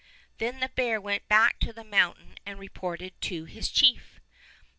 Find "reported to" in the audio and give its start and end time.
2.57-3.45